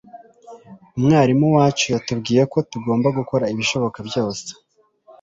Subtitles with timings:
[0.97, 4.49] Umwarimu wacu yatubwiye ko tugomba gukora ibishoboka byose